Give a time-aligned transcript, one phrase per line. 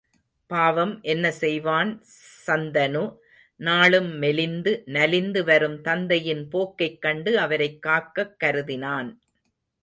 [0.47, 2.03] பாவம் என்ன செய்வான்
[2.47, 3.17] சந்தனு
[3.55, 9.17] நாளும் மெலிந்து நலிந்து வரும் தந்தையின் போக்கைக் கண்டு அவரைக் காக்கக் கருதினான்.